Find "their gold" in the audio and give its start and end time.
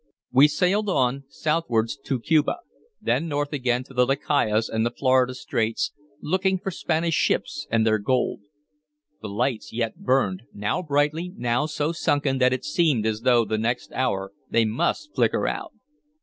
7.85-8.39